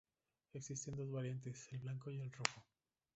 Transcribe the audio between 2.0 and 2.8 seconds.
y el rojo.